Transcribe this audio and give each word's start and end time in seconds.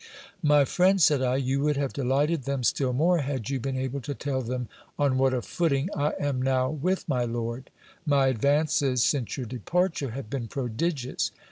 My 0.41 0.65
friend, 0.65 0.99
said 0.99 1.21
I, 1.21 1.35
you 1.35 1.59
would 1.59 1.77
have 1.77 1.93
delighted 1.93 2.45
them 2.45 2.63
still 2.63 2.91
more, 2.91 3.19
had 3.19 3.51
you 3.51 3.59
been 3.59 3.77
able 3.77 4.01
to 4.01 4.15
tell 4.15 4.41
them 4.41 4.67
on 4.97 5.19
what 5.19 5.31
a 5.31 5.43
footing 5.43 5.89
I 5.95 6.13
am 6.19 6.41
now 6.41 6.71
with 6.71 7.07
my 7.07 7.23
lord. 7.23 7.69
My 8.03 8.25
advances 8.25 9.03
since 9.03 9.37
your 9.37 9.45
departure 9.45 10.09
have 10.09 10.27
been 10.27 10.47
prodigious. 10.47 11.29